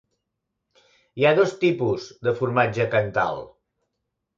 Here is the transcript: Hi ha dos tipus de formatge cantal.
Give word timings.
Hi 1.21 1.27
ha 1.29 1.35
dos 1.41 1.55
tipus 1.67 2.11
de 2.27 2.37
formatge 2.43 2.93
cantal. 2.99 3.49